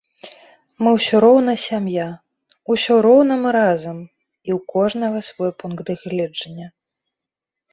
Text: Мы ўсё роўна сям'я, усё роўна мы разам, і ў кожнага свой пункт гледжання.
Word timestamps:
Мы 0.85 0.89
ўсё 0.97 1.19
роўна 1.25 1.53
сям'я, 1.63 2.07
усё 2.75 2.97
роўна 3.07 3.33
мы 3.43 3.49
разам, 3.59 3.97
і 4.51 4.57
ў 4.57 4.75
кожнага 4.75 5.19
свой 5.29 5.51
пункт 5.61 5.89
гледжання. 6.07 6.67